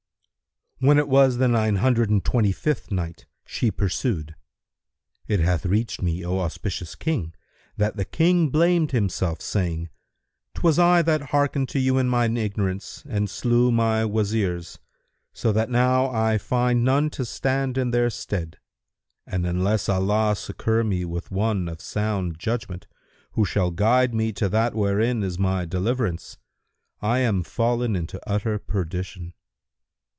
When 0.83 0.97
it 0.97 1.07
was 1.07 1.37
the 1.37 1.47
Nine 1.47 1.75
Hundred 1.75 2.09
and 2.09 2.25
Twenty 2.25 2.51
fifth 2.51 2.89
Night, 2.89 3.27
She 3.45 3.69
pursued: 3.69 4.33
It 5.27 5.39
hath 5.39 5.63
reached 5.63 6.01
me, 6.01 6.25
O 6.25 6.39
auspicious 6.39 6.95
King, 6.95 7.35
that 7.77 7.97
the 7.97 8.03
King 8.03 8.49
blamed 8.49 8.89
himself 8.89 9.41
saying, 9.41 9.89
"'Twas 10.55 10.79
I 10.79 11.03
that 11.03 11.29
hearkened 11.29 11.69
to 11.69 11.79
you 11.79 11.99
in 11.99 12.09
mine 12.09 12.35
ignorance 12.35 13.03
and 13.07 13.29
slew 13.29 13.71
my 13.71 14.05
Wazirs 14.05 14.79
so 15.33 15.51
that 15.51 15.69
now 15.69 16.09
I 16.09 16.39
find 16.39 16.83
none 16.83 17.11
to 17.11 17.25
stand 17.25 17.77
in 17.77 17.91
their 17.91 18.09
stead, 18.09 18.57
and 19.27 19.45
unless 19.45 19.87
Allah 19.87 20.35
succour 20.35 20.83
me 20.83 21.05
with 21.05 21.29
one 21.29 21.69
of 21.69 21.79
sound 21.79 22.39
judgment, 22.39 22.87
who 23.33 23.45
shall 23.45 23.69
guide 23.69 24.15
me 24.15 24.31
to 24.31 24.49
that 24.49 24.73
wherein 24.73 25.21
is 25.21 25.37
my 25.37 25.63
deliverance, 25.63 26.39
I 27.03 27.19
am 27.19 27.43
fallen 27.43 27.95
into 27.95 28.19
utter 28.27 28.57
perdition." 28.57 29.35